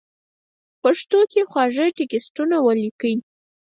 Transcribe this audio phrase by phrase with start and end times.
[0.81, 3.15] پښتو کې خواږه ټېکسټونه وليکئ!!